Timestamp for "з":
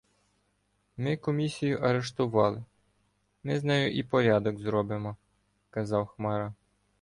3.59-3.63